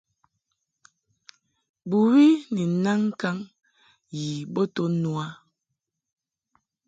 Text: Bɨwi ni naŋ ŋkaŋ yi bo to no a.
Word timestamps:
Bɨwi 1.89 2.25
ni 2.53 2.63
naŋ 2.83 2.99
ŋkaŋ 3.09 3.37
yi 4.17 4.27
bo 4.53 4.61
to 4.75 4.83
no 5.01 5.11
a. 5.25 5.27